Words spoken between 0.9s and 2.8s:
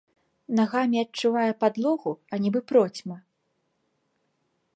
адчувае падлогу, а нібы